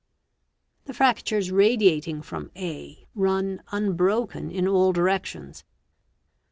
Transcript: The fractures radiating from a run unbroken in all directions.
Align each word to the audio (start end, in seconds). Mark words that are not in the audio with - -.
The 0.85 0.95
fractures 0.95 1.51
radiating 1.51 2.23
from 2.23 2.49
a 2.55 3.05
run 3.13 3.61
unbroken 3.71 4.49
in 4.49 4.67
all 4.67 4.91
directions. 4.91 5.63